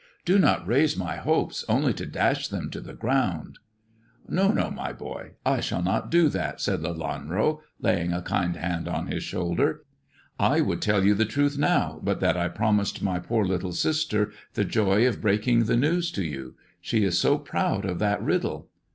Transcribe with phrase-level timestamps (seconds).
[0.25, 3.59] Do not raise my hopes only to dash them to the ground.""
[4.27, 9.05] No, my boy; I shall not do that," said Lelanro, laying a kind hand on
[9.05, 9.83] his shoulder.
[10.11, 13.73] '* I would tell you the truth now, but that I promised my poor little
[13.73, 16.55] sister the joy of breaking the news to you.
[16.79, 18.69] She is so proud of that riddle."